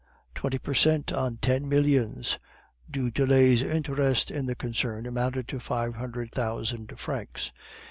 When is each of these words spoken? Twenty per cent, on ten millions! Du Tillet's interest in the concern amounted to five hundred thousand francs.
Twenty 0.33 0.57
per 0.57 0.73
cent, 0.73 1.13
on 1.13 1.37
ten 1.37 1.69
millions! 1.69 2.39
Du 2.89 3.11
Tillet's 3.11 3.61
interest 3.61 4.31
in 4.31 4.47
the 4.47 4.55
concern 4.55 5.05
amounted 5.05 5.47
to 5.49 5.59
five 5.59 5.93
hundred 5.97 6.31
thousand 6.31 6.97
francs. 6.99 7.51